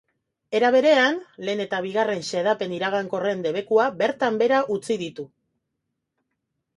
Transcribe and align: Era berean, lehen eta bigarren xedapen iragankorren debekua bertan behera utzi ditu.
Era 0.59 0.69
berean, 0.75 1.17
lehen 1.49 1.59
eta 1.65 1.81
bigarren 1.85 2.23
xedapen 2.29 2.73
iragankorren 2.77 3.43
debekua 3.47 3.85
bertan 3.99 4.39
behera 4.43 4.63
utzi 4.77 4.97
ditu. 5.03 5.27